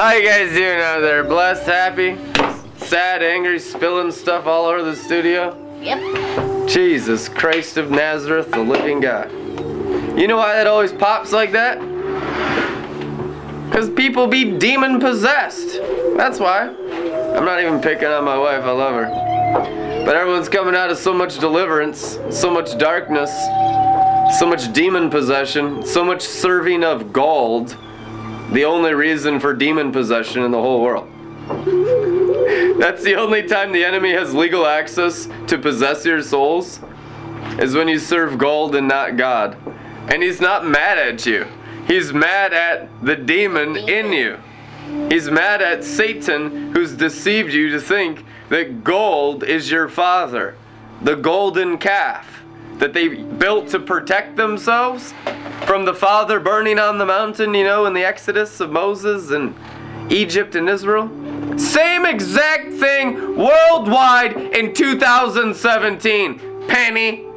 [0.00, 1.22] How you guys doing out there?
[1.22, 2.16] Blessed, happy,
[2.78, 5.54] sad, angry, spilling stuff all over the studio?
[5.78, 6.66] Yep.
[6.66, 9.30] Jesus Christ of Nazareth, the living God.
[10.18, 11.78] You know why that always pops like that?
[13.68, 15.78] Because people be demon possessed.
[16.16, 16.68] That's why.
[17.36, 20.02] I'm not even picking on my wife, I love her.
[20.06, 23.30] But everyone's coming out of so much deliverance, so much darkness,
[24.38, 27.76] so much demon possession, so much serving of gold.
[28.52, 31.08] The only reason for demon possession in the whole world.
[32.80, 36.80] That's the only time the enemy has legal access to possess your souls
[37.58, 39.56] is when you serve gold and not God.
[40.08, 41.46] And he's not mad at you.
[41.86, 44.38] He's mad at the demon in you.
[45.08, 50.56] He's mad at Satan who's deceived you to think that gold is your father.
[51.02, 52.42] The golden calf
[52.80, 55.14] that they built to protect themselves
[55.66, 59.54] from the father burning on the mountain, you know, in the Exodus of Moses and
[60.10, 61.08] Egypt and Israel.
[61.56, 66.66] Same exact thing worldwide in 2017.
[66.66, 67.29] Penny.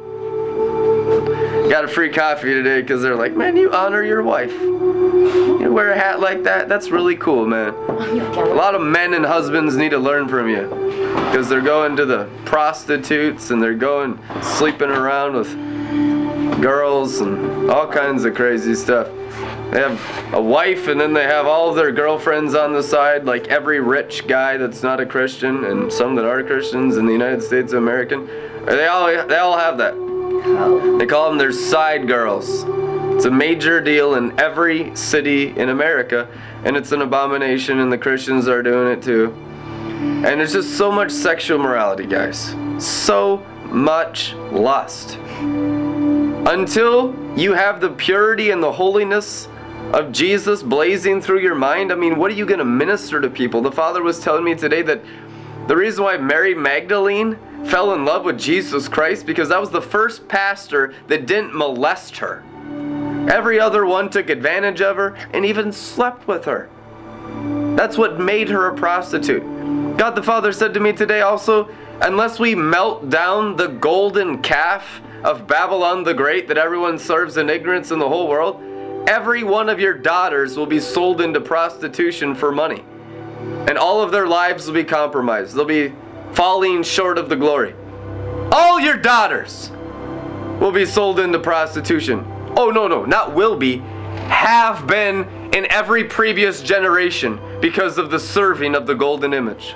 [1.68, 4.52] Got a free coffee today because they're like, man, you honor your wife.
[4.52, 6.68] You wear a hat like that?
[6.68, 7.72] That's really cool, man.
[7.72, 10.68] A lot of men and husbands need to learn from you
[11.30, 17.90] because they're going to the prostitutes and they're going sleeping around with girls and all
[17.90, 19.08] kinds of crazy stuff.
[19.70, 23.48] They have a wife and then they have all their girlfriends on the side, like
[23.48, 27.42] every rich guy that's not a Christian and some that are Christians in the United
[27.42, 28.16] States of America.
[28.66, 30.03] They all they all have that.
[30.44, 32.64] They call them their side girls.
[33.14, 36.28] It's a major deal in every city in America,
[36.64, 39.32] and it's an abomination, and the Christians are doing it too.
[40.24, 42.54] And there's just so much sexual morality, guys.
[42.78, 45.16] So much lust.
[46.46, 49.48] Until you have the purity and the holiness
[49.94, 53.30] of Jesus blazing through your mind, I mean, what are you going to minister to
[53.30, 53.62] people?
[53.62, 55.00] The Father was telling me today that
[55.68, 59.82] the reason why Mary Magdalene fell in love with Jesus Christ because that was the
[59.82, 62.42] first pastor that didn't molest her.
[63.30, 66.68] Every other one took advantage of her and even slept with her.
[67.76, 69.42] That's what made her a prostitute.
[69.96, 71.68] God the Father said to me today also,
[72.00, 77.48] unless we melt down the golden calf of Babylon the Great that everyone serves in
[77.48, 78.62] ignorance in the whole world,
[79.08, 82.84] every one of your daughters will be sold into prostitution for money.
[83.66, 85.54] And all of their lives will be compromised.
[85.54, 85.92] They'll be
[86.34, 87.74] falling short of the glory.
[88.52, 89.70] All your daughters
[90.60, 92.24] will be sold into prostitution.
[92.56, 93.78] Oh, no, no, not will be,
[94.28, 99.74] have been in every previous generation because of the serving of the golden image.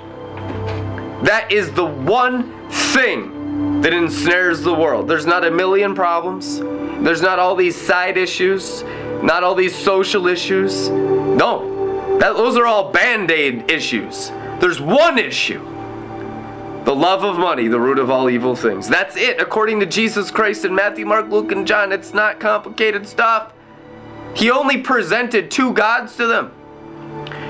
[1.23, 5.07] That is the one thing that ensnares the world.
[5.07, 8.83] There's not a million problems, there's not all these side issues,
[9.23, 10.89] not all these social issues.
[10.89, 14.29] No, that, those are all band aid issues.
[14.59, 15.65] There's one issue
[16.85, 18.87] the love of money, the root of all evil things.
[18.87, 21.91] That's it, according to Jesus Christ in Matthew, Mark, Luke, and John.
[21.91, 23.53] It's not complicated stuff.
[24.35, 26.53] He only presented two gods to them.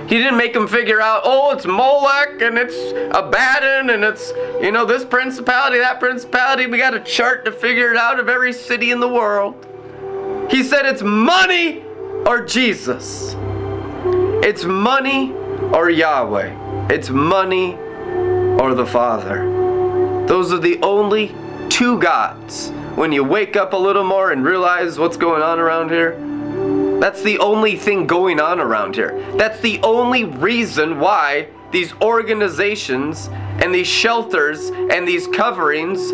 [0.09, 2.75] He didn't make them figure out, oh, it's Molech and it's
[3.15, 6.65] Abaddon and it's, you know, this principality, that principality.
[6.65, 9.67] We got a chart to figure it out of every city in the world.
[10.49, 11.83] He said it's money
[12.25, 13.35] or Jesus.
[14.41, 15.31] It's money
[15.73, 16.87] or Yahweh.
[16.89, 17.77] It's money
[18.59, 20.25] or the Father.
[20.27, 21.33] Those are the only
[21.69, 22.71] two gods.
[22.95, 26.19] When you wake up a little more and realize what's going on around here,
[26.99, 29.17] that's the only thing going on around here.
[29.37, 36.11] That's the only reason why these organizations and these shelters and these coverings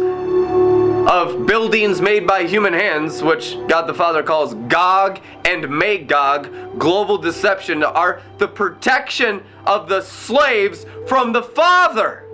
[1.07, 7.17] of buildings made by human hands, which God the Father calls Gog and Magog, global
[7.17, 12.24] deception, are the protection of the slaves from the Father.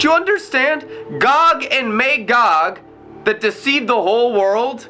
[0.00, 0.86] Do you understand?
[1.18, 2.80] Gog and Magog
[3.24, 4.88] that deceive the whole world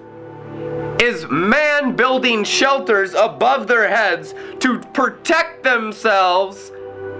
[1.03, 6.70] is man building shelters above their heads to protect themselves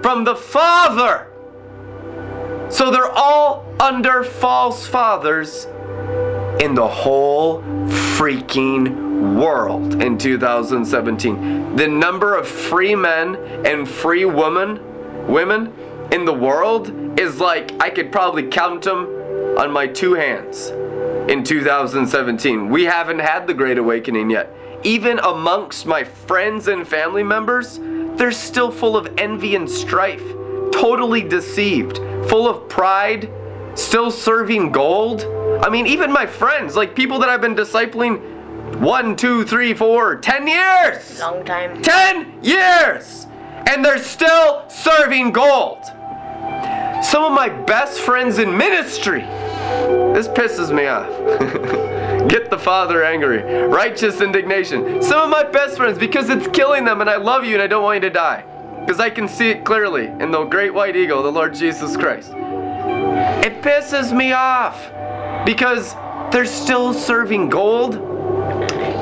[0.01, 1.27] from the Father.
[2.69, 5.65] So they're all under false fathers
[6.61, 7.61] in the whole
[8.15, 11.75] freaking world in 2017.
[11.75, 14.79] The number of free men and free women,
[15.27, 15.73] women
[16.11, 19.05] in the world is like I could probably count them
[19.57, 20.69] on my two hands
[21.29, 22.69] in 2017.
[22.69, 24.53] We haven't had the Great Awakening yet.
[24.83, 27.79] Even amongst my friends and family members,
[28.17, 30.23] they're still full of envy and strife,
[30.71, 31.97] totally deceived,
[32.27, 33.31] full of pride,
[33.75, 35.23] still serving gold.
[35.63, 40.15] I mean, even my friends, like people that I've been discipling one, two, three, four,
[40.15, 41.19] ten years!
[41.19, 41.81] Long time.
[41.81, 43.27] Ten years!
[43.71, 45.83] and they're still serving gold.
[47.03, 49.21] Some of my best friends in ministry.
[50.13, 51.07] This pisses me off.
[52.29, 53.41] Get the Father angry.
[53.41, 55.01] Righteous indignation.
[55.01, 57.67] Some of my best friends because it's killing them and I love you and I
[57.67, 58.43] don't want you to die.
[58.79, 62.31] Because I can see it clearly in the great white eagle, the Lord Jesus Christ.
[62.33, 64.91] It pisses me off
[65.45, 65.95] because
[66.31, 67.95] they're still serving gold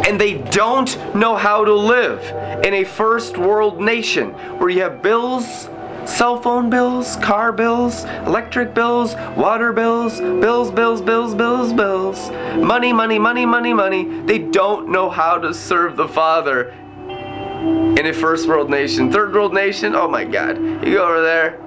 [0.07, 2.23] and they don't know how to live
[2.63, 5.69] in a first world nation where you have bills,
[6.09, 12.91] cell phone bills, car bills, electric bills, water bills, bills, bills, bills, bills, bills, money,
[12.91, 14.21] money, money, money, money.
[14.21, 19.11] They don't know how to serve the Father in a first world nation.
[19.11, 20.57] Third world nation, oh my God.
[20.57, 21.57] You go over there,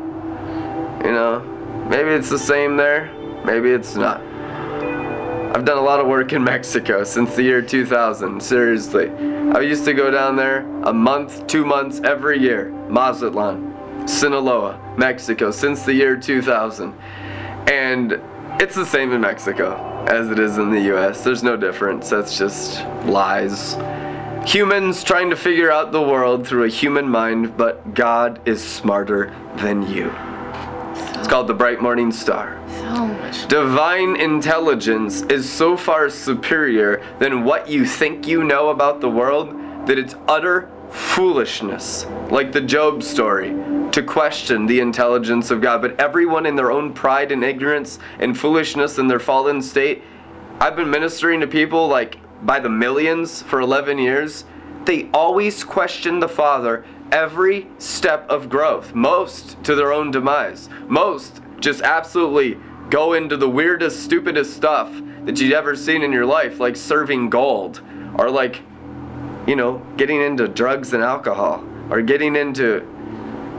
[1.04, 1.40] you know,
[1.88, 3.12] maybe it's the same there,
[3.44, 4.20] maybe it's not.
[5.54, 9.10] I've done a lot of work in Mexico since the year 2000, seriously.
[9.54, 12.70] I used to go down there a month, two months every year.
[12.88, 13.74] Mazatlan,
[14.06, 16.94] Sinaloa, Mexico, since the year 2000.
[17.68, 18.20] And
[18.60, 21.24] it's the same in Mexico as it is in the US.
[21.24, 22.10] There's no difference.
[22.10, 23.76] That's just lies.
[24.46, 29.34] Humans trying to figure out the world through a human mind, but God is smarter
[29.56, 30.12] than you.
[31.14, 32.60] It's called the bright morning star.
[32.68, 33.46] So much.
[33.46, 39.50] Divine intelligence is so far superior than what you think you know about the world
[39.86, 43.50] that it's utter foolishness, like the Job story,
[43.90, 45.82] to question the intelligence of God.
[45.82, 50.02] But everyone in their own pride and ignorance and foolishness in their fallen state,
[50.60, 54.44] I've been ministering to people like by the millions for 11 years.
[54.84, 61.40] They always question the Father every step of growth, most to their own demise, most
[61.60, 62.58] just absolutely
[62.90, 64.90] go into the weirdest, stupidest stuff
[65.24, 67.80] that you'd ever seen in your life, like serving gold,
[68.14, 68.60] or like,
[69.46, 72.86] you know, getting into drugs and alcohol, or getting into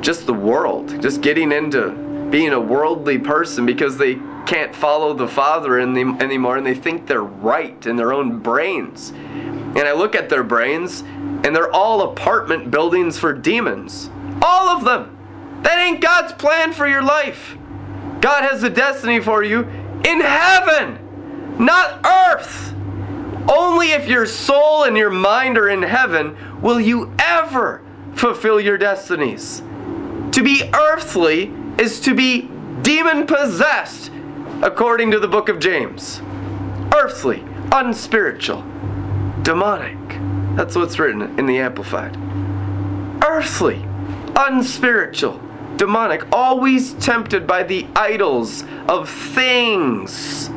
[0.02, 1.92] just the world, just getting into
[2.30, 4.16] being a worldly person because they
[4.46, 9.12] can't follow the Father the, anymore and they think they're right in their own brains.
[9.12, 14.10] And I look at their brains and they're all apartment buildings for demons.
[14.42, 15.18] All of them.
[15.62, 17.58] That ain't God's plan for your life.
[18.20, 19.62] God has a destiny for you
[20.04, 22.74] in heaven, not earth.
[23.50, 27.82] Only if your soul and your mind are in heaven will you ever
[28.16, 29.62] fulfill your destinies.
[30.32, 32.50] To be earthly is to be
[32.82, 34.12] demon possessed,
[34.62, 36.22] according to the book of James.
[36.96, 38.64] Earthly, unspiritual,
[39.42, 39.98] demonic.
[40.56, 42.16] That's what's written in the Amplified.
[43.24, 43.84] Earthly,
[44.36, 45.42] unspiritual,
[45.76, 50.50] demonic, always tempted by the idols of things,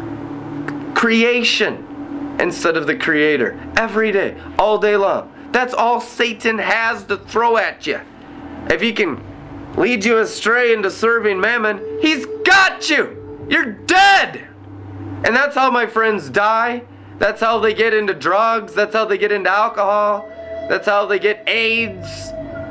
[0.94, 1.85] creation,
[2.40, 5.32] instead of the Creator, every day, all day long.
[5.52, 8.00] That's all Satan has to throw at you.
[8.68, 9.22] If he can
[9.76, 13.46] lead you astray into serving mammon, he's got you.
[13.48, 14.48] You're dead.
[15.24, 16.82] And that's how my friends die.
[17.18, 18.74] That's how they get into drugs.
[18.74, 20.28] That's how they get into alcohol.
[20.68, 22.30] That's how they get AIDS.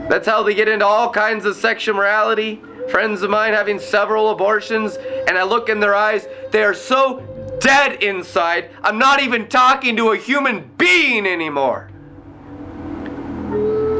[0.09, 2.61] That's how they get into all kinds of sexual morality.
[2.89, 4.97] Friends of mine having several abortions,
[5.27, 7.25] and I look in their eyes, they are so
[7.65, 11.89] dead inside, I'm not even talking to a human being anymore.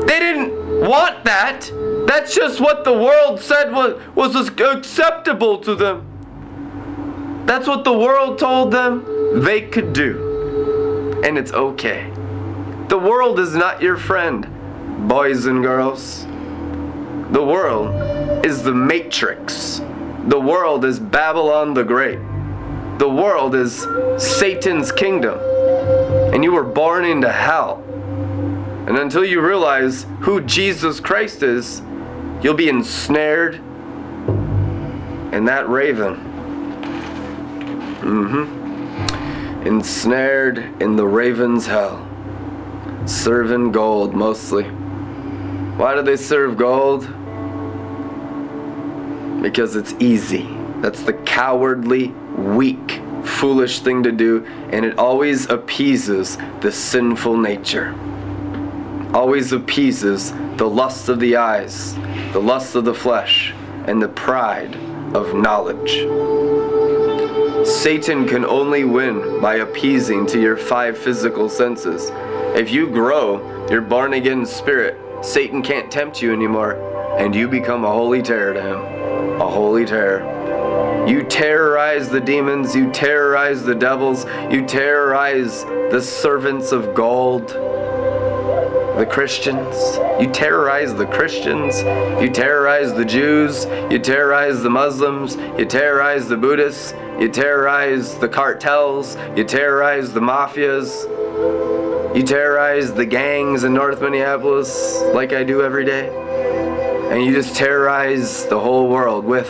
[0.06, 1.71] They didn't want that.
[2.07, 7.44] That's just what the world said was, was acceptable to them.
[7.47, 11.21] That's what the world told them they could do.
[11.25, 12.11] And it's okay.
[12.90, 14.47] The world is not your friend,
[15.07, 16.25] boys and girls.
[17.31, 19.81] The world is the matrix.
[20.28, 22.19] The world is Babylon the Great.
[22.97, 23.85] The world is
[24.18, 25.40] Satan's kingdom.
[26.33, 27.83] And you were born into hell.
[28.87, 31.81] And until you realize who Jesus Christ is,
[32.42, 33.56] you'll be ensnared
[35.33, 36.16] in that raven.
[38.02, 39.68] Mm-hmm.
[39.68, 42.07] Ensnared in the raven's hell.
[43.06, 44.66] Serving gold mostly.
[45.78, 47.02] Why do they serve gold?
[49.42, 50.47] Because it's easy.
[50.81, 57.95] That's the cowardly, weak, foolish thing to do, and it always appeases the sinful nature.
[59.13, 61.95] Always appeases the lust of the eyes,
[62.33, 63.54] the lust of the flesh,
[63.87, 64.75] and the pride
[65.15, 66.06] of knowledge.
[67.68, 72.11] Satan can only win by appeasing to your five physical senses.
[72.56, 76.73] If you grow your born again spirit, Satan can't tempt you anymore,
[77.18, 79.42] and you become a holy terror to him.
[79.42, 80.34] A holy terror.
[81.07, 87.56] You terrorize the demons, you terrorize the devils, you terrorize the servants of gold.
[88.97, 89.97] the Christians.
[90.21, 91.81] You terrorize the Christians.
[92.21, 93.66] You terrorize the Jews.
[93.92, 95.35] You terrorize the Muslims.
[95.57, 96.94] You terrorize the Buddhists.
[97.19, 99.18] You terrorize the cartels.
[99.35, 101.06] You terrorize the mafias.
[102.16, 106.07] You terrorize the gangs in North Minneapolis like I do every day.
[107.12, 109.50] And you just terrorize the whole world with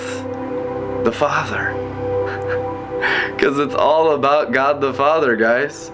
[1.05, 1.73] the Father.
[3.35, 5.91] Because it's all about God the Father, guys.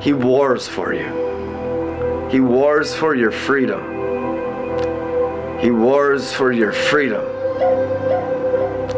[0.00, 2.28] He wars for you.
[2.30, 3.80] He wars for your freedom.
[5.58, 7.24] He wars for your freedom.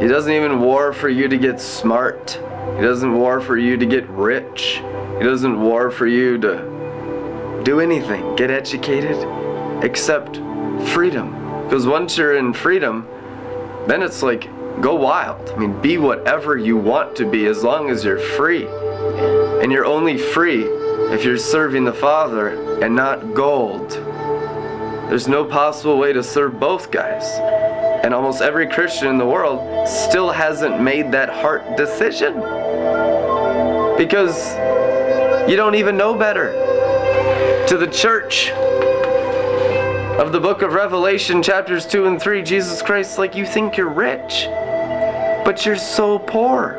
[0.01, 2.41] He doesn't even war for you to get smart.
[2.77, 4.83] He doesn't war for you to get rich.
[5.19, 9.17] He doesn't war for you to do anything, get educated,
[9.83, 10.37] except
[10.91, 11.65] freedom.
[11.65, 13.09] Because once you're in freedom,
[13.87, 14.49] then it's like
[14.81, 15.51] go wild.
[15.51, 18.67] I mean, be whatever you want to be as long as you're free.
[19.63, 20.65] And you're only free
[21.13, 23.91] if you're serving the Father and not gold.
[25.09, 27.25] There's no possible way to serve both guys.
[28.05, 32.35] And almost every Christian in the world still hasn't made that heart decision.
[33.97, 34.53] Because
[35.51, 36.53] you don't even know better.
[37.69, 38.51] To the church
[40.19, 43.89] of the book of Revelation, chapters 2 and 3, Jesus Christ, like you think you're
[43.89, 44.47] rich,
[45.49, 46.75] but you're so poor.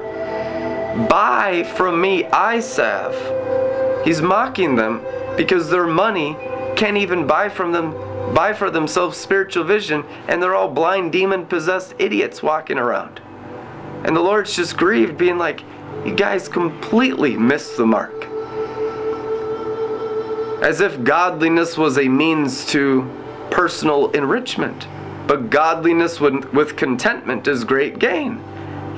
[1.10, 2.30] Buy from me
[2.62, 5.04] salve He's mocking them
[5.36, 6.38] because their money
[6.76, 7.94] can't even buy from them
[8.36, 13.20] buy for themselves spiritual vision and they're all blind demon possessed idiots walking around.
[14.06, 15.64] And the Lord's just grieved being like,
[16.06, 18.28] you guys completely missed the mark.
[20.62, 23.10] As if godliness was a means to
[23.50, 24.88] personal enrichment.
[25.26, 28.44] But godliness with contentment is great gain.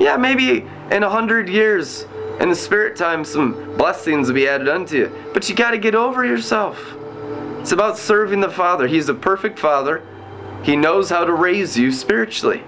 [0.02, 2.08] Yeah, maybe in a hundred years
[2.40, 5.16] in the spirit time, some blessings will be added unto you.
[5.32, 6.96] But you got to get over yourself.
[7.60, 8.88] It's about serving the Father.
[8.88, 10.02] He's a perfect Father.
[10.64, 12.64] He knows how to raise you spiritually.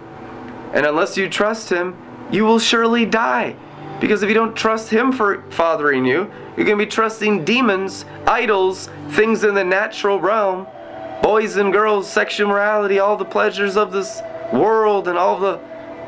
[0.75, 1.97] And unless you trust Him,
[2.31, 3.55] you will surely die.
[3.99, 8.05] Because if you don't trust Him for fathering you, you're going to be trusting demons,
[8.27, 10.67] idols, things in the natural realm,
[11.23, 14.21] boys and girls, sexual morality, all the pleasures of this
[14.51, 15.59] world, and all the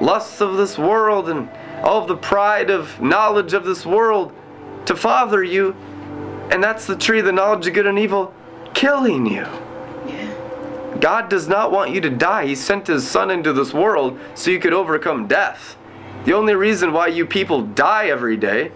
[0.01, 1.49] lusts of this world, and
[1.83, 4.33] all of the pride of knowledge of this world
[4.85, 5.75] to father you.
[6.51, 8.33] And that's the tree, of the knowledge of good and evil,
[8.73, 9.45] killing you.
[10.99, 12.47] God does not want you to die.
[12.47, 15.75] He sent His Son into this world so you could overcome death.
[16.23, 18.71] The only reason why you people die every day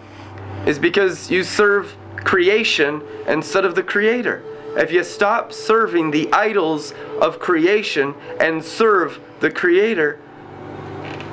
[0.66, 4.44] is because you serve creation instead of the Creator.
[4.78, 10.20] If you stop serving the idols of creation and serve the Creator,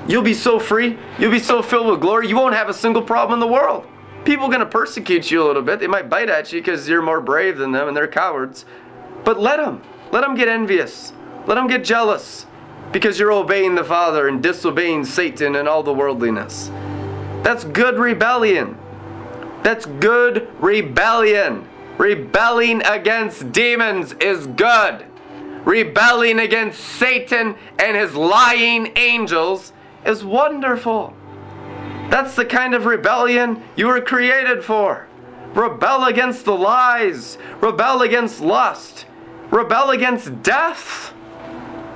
[0.09, 0.99] You'll be so free.
[1.19, 2.29] You'll be so filled with glory.
[2.29, 3.87] You won't have a single problem in the world.
[4.25, 5.81] People are going to persecute you a little bit.
[5.81, 8.65] They might bite at you because you're more brave than them and they're cowards.
[9.25, 9.83] But let them.
[10.13, 11.13] Let them get envious.
[11.47, 12.47] Let them get jealous
[12.93, 16.69] because you're obeying the Father and disobeying Satan and all the worldliness.
[17.43, 18.79] That's good rebellion.
[19.63, 21.69] That's good rebellion.
[21.99, 25.07] Rebelling against demons is good.
[25.65, 29.73] Rebelling against Satan and his lying angels
[30.07, 31.15] is wonderful.
[32.11, 35.07] That's the kind of rebellion you were created for.
[35.55, 39.07] Rebel against the lies, rebel against lust,
[39.51, 41.13] rebel against death.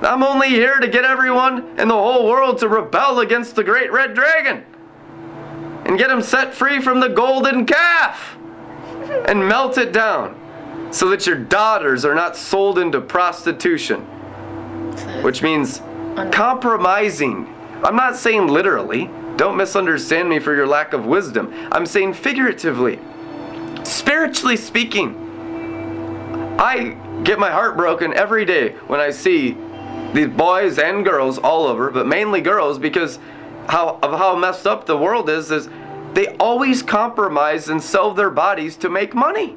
[0.01, 3.91] I'm only here to get everyone in the whole world to rebel against the great
[3.91, 4.65] red dragon
[5.85, 8.37] and get him set free from the golden calf
[9.27, 10.37] and melt it down
[10.91, 14.01] so that your daughters are not sold into prostitution,
[15.23, 15.81] which means
[16.31, 17.45] compromising
[17.83, 19.09] I'm not saying literally.
[19.37, 21.53] Don't misunderstand me for your lack of wisdom.
[21.71, 22.99] I'm saying figuratively.
[23.83, 25.15] Spiritually speaking,
[26.59, 29.57] I get my heart broken every day when I see
[30.13, 33.17] these boys and girls all over, but mainly girls because
[33.67, 35.69] how of how messed up the world is is
[36.13, 39.55] they always compromise and sell their bodies to make money.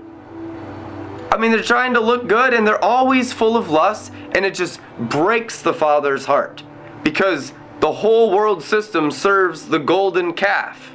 [1.32, 4.54] I mean, they're trying to look good and they're always full of lust, and it
[4.54, 6.62] just breaks the father's heart
[7.02, 7.52] because
[7.84, 10.92] the whole world system serves the golden calf.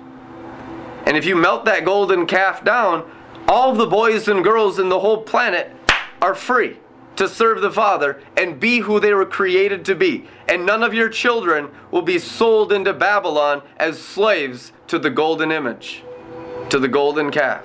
[1.05, 3.08] And if you melt that golden calf down,
[3.48, 5.72] all the boys and girls in the whole planet
[6.19, 6.77] are free
[7.15, 10.27] to serve the Father and be who they were created to be.
[10.48, 15.51] And none of your children will be sold into Babylon as slaves to the golden
[15.51, 16.03] image,
[16.72, 17.63] to the golden calf.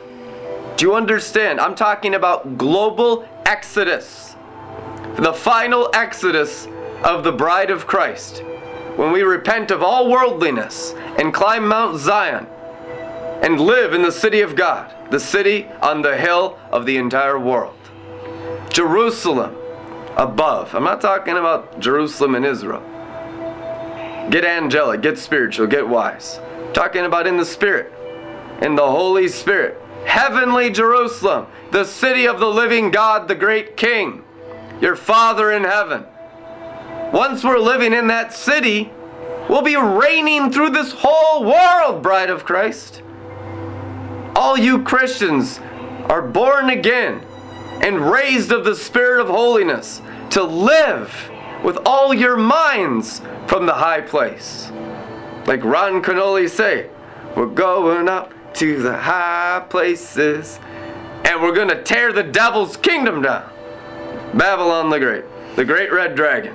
[0.76, 1.60] Do you understand?
[1.60, 4.36] I'm talking about global exodus,
[5.16, 6.68] the final exodus
[7.02, 8.42] of the bride of Christ
[8.96, 12.46] when we repent of all worldliness and climb Mount Zion
[13.42, 17.38] and live in the city of God, the city on the hill of the entire
[17.38, 17.76] world.
[18.70, 19.56] Jerusalem
[20.16, 20.74] above.
[20.74, 22.82] I'm not talking about Jerusalem in Israel.
[24.30, 26.40] Get angelic, get spiritual, get wise.
[26.72, 27.92] talking about in the Spirit,
[28.62, 29.80] in the Holy Spirit.
[30.06, 34.24] Heavenly Jerusalem, the city of the living God, the great King,
[34.80, 36.04] your Father in heaven.
[37.14, 38.90] Once we're living in that city,
[39.48, 43.02] we'll be reigning through this whole world, bride of Christ.
[44.34, 45.60] All you Christians
[46.06, 47.24] are born again
[47.84, 51.30] and raised of the Spirit of holiness to live
[51.62, 54.72] with all your minds from the high place.
[55.46, 56.90] Like Ron Canoli say,
[57.36, 60.58] we're going up to the high places
[61.24, 63.48] and we're going to tear the devil's kingdom down.
[64.34, 65.24] Babylon the Great,
[65.56, 66.54] the great red dragon,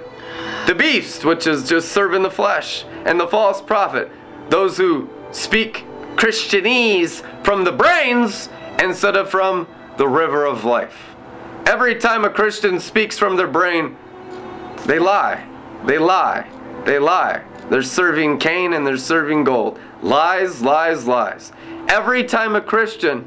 [0.68, 4.10] the beast, which is just serving the flesh, and the false prophet,
[4.50, 11.16] those who speak Christianese from the brains instead of from the river of life.
[11.66, 13.96] Every time a Christian speaks from their brain,
[14.86, 15.46] they lie.
[15.86, 16.48] They lie.
[16.86, 17.44] They lie.
[17.70, 19.80] They're serving Cain and they're serving gold.
[20.02, 21.52] Lies, lies, lies.
[21.88, 23.26] Every time a Christian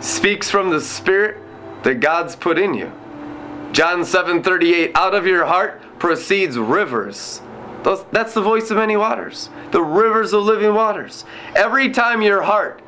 [0.00, 1.36] speaks from the spirit
[1.82, 2.90] that God's put in you.
[3.76, 7.42] John 7:38 out of your heart proceeds rivers.
[7.82, 9.50] Those, that's the voice of many waters.
[9.70, 11.26] The rivers of living waters.
[11.54, 12.80] Every time your heart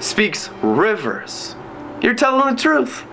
[0.00, 1.56] speaks rivers,
[2.02, 3.06] you're telling the truth.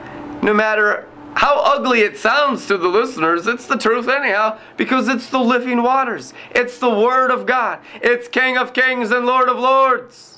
[0.43, 5.29] No matter how ugly it sounds to the listeners, it's the truth anyhow, because it's
[5.29, 6.33] the living waters.
[6.51, 7.79] It's the Word of God.
[8.01, 10.34] It's King of Kings and Lord of Lords.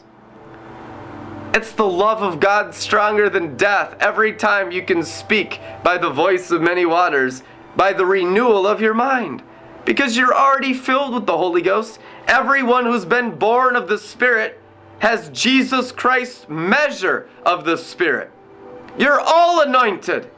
[1.57, 6.11] It's the love of God stronger than death every time you can speak by the
[6.11, 7.41] voice of many waters,
[7.75, 9.41] by the renewal of your mind.
[9.83, 11.97] Because you're already filled with the Holy Ghost.
[12.27, 14.61] Everyone who's been born of the Spirit
[14.99, 18.29] has Jesus Christ's measure of the Spirit.
[18.99, 20.29] You're all anointed.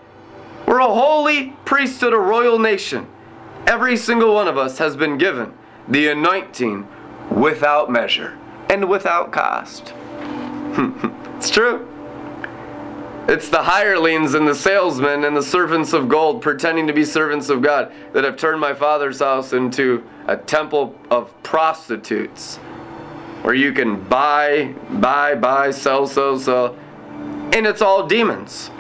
[0.66, 3.08] We're a holy priesthood, a royal nation.
[3.68, 5.52] Every single one of us has been given
[5.86, 6.88] the anointing
[7.30, 8.38] without measure
[8.70, 9.94] and without cost.
[11.36, 11.88] it's true.
[13.28, 17.50] It's the hirelings and the salesmen and the servants of gold pretending to be servants
[17.50, 22.58] of God that have turned my father's house into a temple of prostitutes
[23.44, 26.76] where you can buy, buy, buy, sell, sell, sell.
[27.54, 28.72] And it's all demons.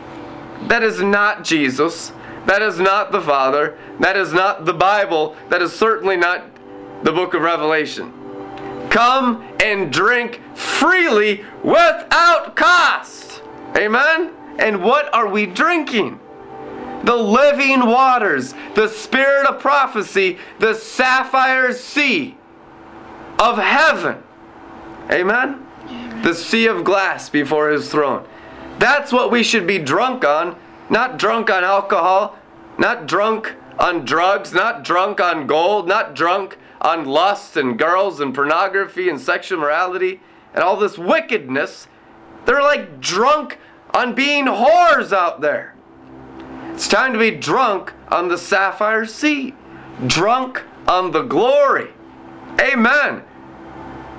[0.64, 2.12] That is not Jesus.
[2.46, 3.78] That is not the Father.
[4.00, 5.36] That is not the Bible.
[5.50, 6.46] That is certainly not
[7.04, 8.14] the book of Revelation.
[8.89, 13.43] Come and drink freely without cost.
[13.78, 14.34] Amen?
[14.58, 16.19] And what are we drinking?
[17.04, 22.38] The living waters, the spirit of prophecy, the sapphire sea
[23.38, 24.21] of heaven.
[25.12, 25.65] Amen?
[26.23, 28.28] The sea of glass before his throne.
[28.80, 30.58] That's what we should be drunk on,
[30.89, 32.38] not drunk on alcohol,
[32.78, 38.34] not drunk on drugs, not drunk on gold, not drunk on lust and girls and
[38.34, 40.22] pornography and sexual morality
[40.54, 41.88] and all this wickedness.
[42.46, 43.58] They're like drunk
[43.94, 45.76] on being whores out there.
[46.74, 49.54] It's time to be drunk on the sapphire sea,
[50.08, 51.89] drunk on the glory.
[52.60, 53.24] Amen.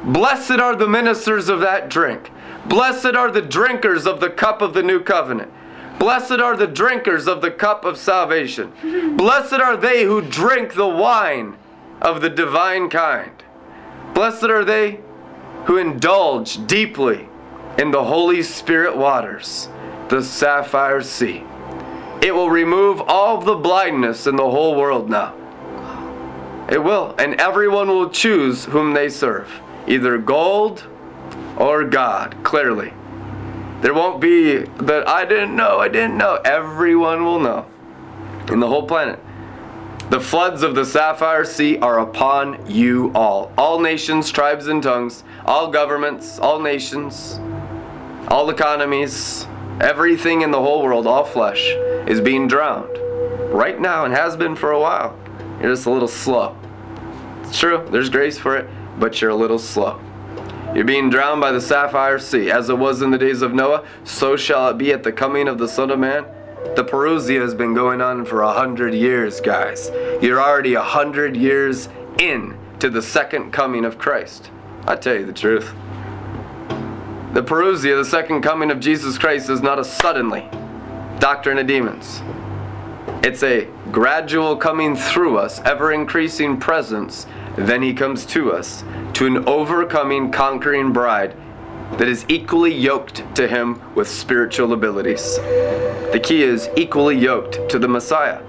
[0.04, 2.30] Blessed are the ministers of that drink.
[2.66, 5.50] Blessed are the drinkers of the cup of the new covenant.
[5.98, 8.72] Blessed are the drinkers of the cup of salvation.
[9.16, 11.56] Blessed are they who drink the wine
[12.00, 13.42] of the divine kind.
[14.14, 15.00] Blessed are they
[15.64, 17.28] who indulge deeply
[17.78, 19.68] in the Holy Spirit waters,
[20.08, 21.44] the sapphire sea.
[22.22, 25.34] It will remove all the blindness in the whole world now.
[26.68, 30.86] It will, and everyone will choose whom they serve either gold
[31.56, 32.92] or God, clearly.
[33.80, 36.38] There won't be that I didn't know, I didn't know.
[36.44, 37.66] Everyone will know
[38.48, 39.18] in the whole planet.
[40.10, 43.52] The floods of the Sapphire Sea are upon you all.
[43.56, 47.38] All nations, tribes, and tongues, all governments, all nations,
[48.26, 49.46] all economies,
[49.80, 51.64] everything in the whole world, all flesh,
[52.08, 52.98] is being drowned
[53.54, 55.16] right now and has been for a while.
[55.60, 56.56] You're just a little slow.
[57.44, 58.68] It's true, there's grace for it,
[58.98, 60.00] but you're a little slow.
[60.74, 62.50] You're being drowned by the sapphire sea.
[62.50, 65.46] As it was in the days of Noah, so shall it be at the coming
[65.46, 66.26] of the Son of Man.
[66.76, 69.90] The Parousia has been going on for a hundred years, guys.
[70.22, 74.50] You're already a hundred years in to the second coming of Christ.
[74.86, 75.72] I tell you the truth.
[77.32, 80.48] The Parousia, the second coming of Jesus Christ, is not a suddenly
[81.18, 82.22] doctrine of demons.
[83.24, 89.26] It's a gradual coming through us, ever increasing presence then he comes to us, to
[89.26, 91.34] an overcoming, conquering bride
[91.98, 95.36] that is equally yoked to him with spiritual abilities.
[95.36, 98.42] The key is equally yoked to the Messiah.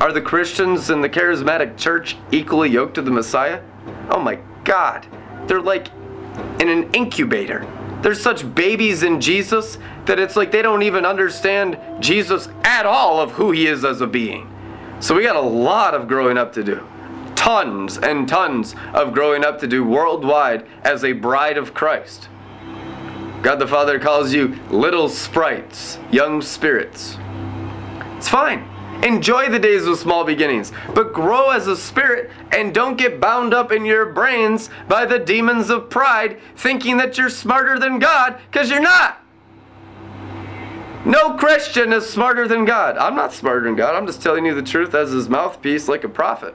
[0.00, 3.62] Are the Christians in the charismatic church equally yoked to the Messiah?
[4.10, 5.06] Oh my God.
[5.46, 5.88] They're like
[6.60, 7.66] in an incubator.
[8.02, 13.20] They're such babies in Jesus that it's like they don't even understand Jesus at all
[13.20, 14.52] of who he is as a being.
[14.98, 16.86] So we got a lot of growing up to do.
[17.36, 22.28] Tons and tons of growing up to do worldwide as a bride of Christ.
[23.42, 27.16] God the Father calls you little sprites, young spirits.
[28.16, 28.68] It's fine.
[29.02, 33.52] Enjoy the days of small beginnings, but grow as a spirit and don't get bound
[33.52, 38.38] up in your brains by the demons of pride, thinking that you're smarter than God,
[38.48, 39.18] because you're not.
[41.04, 42.96] No Christian is smarter than God.
[42.96, 43.96] I'm not smarter than God.
[43.96, 46.54] I'm just telling you the truth as his mouthpiece, like a prophet.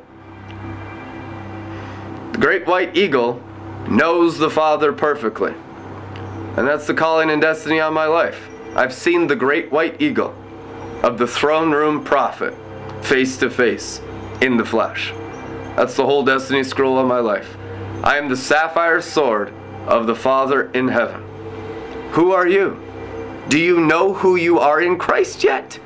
[2.31, 3.43] The great white eagle
[3.89, 5.53] knows the Father perfectly.
[6.57, 8.49] And that's the calling and destiny on my life.
[8.75, 10.35] I've seen the great white eagle
[11.03, 12.55] of the throne room prophet
[13.03, 14.01] face to face
[14.41, 15.13] in the flesh.
[15.75, 17.55] That's the whole destiny scroll of my life.
[18.03, 19.53] I am the sapphire sword
[19.85, 21.23] of the Father in heaven.
[22.11, 22.81] Who are you?
[23.49, 25.79] Do you know who you are in Christ yet?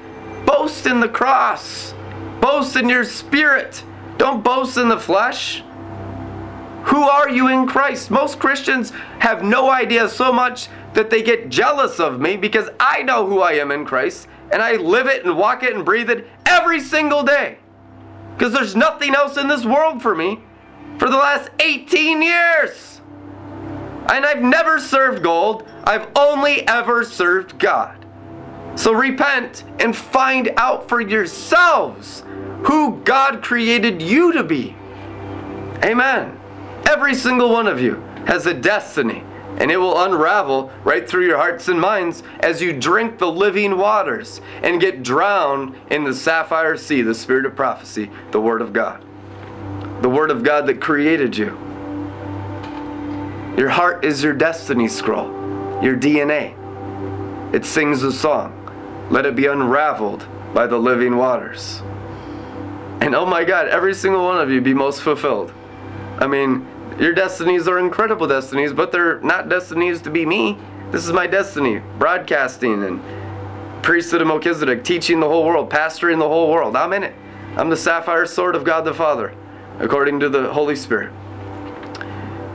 [0.45, 1.93] Boast in the cross.
[2.39, 3.83] Boast in your spirit.
[4.17, 5.63] Don't boast in the flesh.
[6.85, 8.09] Who are you in Christ?
[8.09, 13.03] Most Christians have no idea so much that they get jealous of me because I
[13.03, 16.09] know who I am in Christ and I live it and walk it and breathe
[16.09, 17.57] it every single day.
[18.35, 20.39] Because there's nothing else in this world for me
[20.97, 23.01] for the last 18 years.
[24.09, 28.05] And I've never served gold, I've only ever served God.
[28.75, 32.23] So repent and find out for yourselves
[32.63, 34.75] who God created you to be.
[35.83, 36.40] Amen.
[36.91, 39.23] Every single one of you has a destiny
[39.57, 43.77] and it will unravel right through your hearts and minds as you drink the living
[43.77, 48.73] waters and get drowned in the sapphire sea, the spirit of prophecy, the Word of
[48.73, 49.01] God.
[50.01, 51.57] The Word of God that created you.
[53.57, 55.29] Your heart is your destiny scroll,
[55.81, 56.57] your DNA.
[57.55, 59.07] It sings a song.
[59.09, 61.81] Let it be unraveled by the living waters.
[62.99, 65.53] And oh my God, every single one of you be most fulfilled.
[66.19, 66.67] I mean,
[66.99, 70.57] your destinies are incredible destinies, but they're not destinies to be me.
[70.91, 73.01] This is my destiny broadcasting and
[73.83, 76.75] priesthood of Melchizedek, teaching the whole world, pastoring the whole world.
[76.75, 77.15] I'm in it.
[77.55, 79.33] I'm the sapphire sword of God the Father,
[79.79, 81.11] according to the Holy Spirit.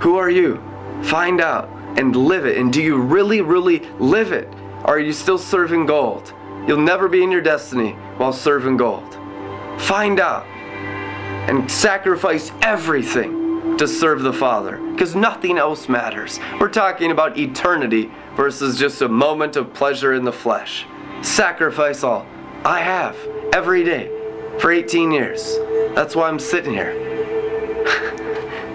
[0.00, 0.62] Who are you?
[1.02, 1.68] Find out
[1.98, 2.58] and live it.
[2.58, 4.48] And do you really, really live it?
[4.84, 6.32] Or are you still serving gold?
[6.66, 9.18] You'll never be in your destiny while serving gold.
[9.78, 10.46] Find out
[11.48, 13.45] and sacrifice everything
[13.78, 16.40] to serve the Father because nothing else matters.
[16.58, 20.86] We're talking about eternity versus just a moment of pleasure in the flesh.
[21.22, 22.26] Sacrifice all.
[22.64, 23.16] I have
[23.52, 24.10] every day
[24.58, 25.56] for 18 years.
[25.94, 26.94] That's why I'm sitting here.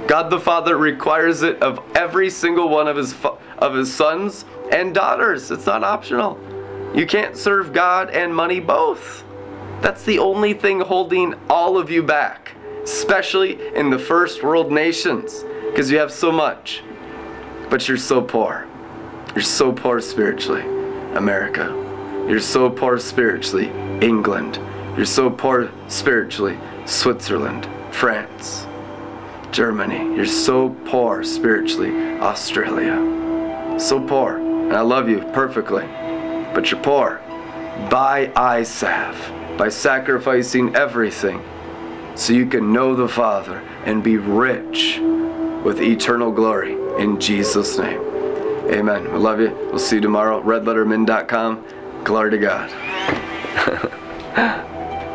[0.07, 3.15] God the Father requires it of every single one of his
[3.57, 5.51] of his sons and daughters.
[5.51, 6.39] It's not optional.
[6.93, 9.23] You can't serve God and money both.
[9.81, 12.51] That's the only thing holding all of you back
[12.83, 16.83] especially in the first world nations, because you have so much,
[17.69, 18.67] but you're so poor.
[19.33, 20.61] You're so poor spiritually,
[21.15, 21.77] America.
[22.27, 23.67] You're so poor spiritually,
[24.01, 24.59] England.
[24.97, 28.67] You're so poor spiritually, Switzerland, France,
[29.51, 30.15] Germany.
[30.15, 33.77] You're so poor spiritually, Australia.
[33.79, 34.37] So poor.
[34.37, 35.85] And I love you perfectly,
[36.53, 37.21] but you're poor.
[37.93, 41.41] Eye salve by sacrificing everything
[42.15, 44.99] so you can know the Father and be rich
[45.63, 48.01] with eternal glory in Jesus' name.
[48.71, 49.11] Amen.
[49.11, 49.49] We love you.
[49.69, 50.41] We'll see you tomorrow.
[50.41, 51.65] RedLetterMin.com.
[52.03, 52.71] Glory to God.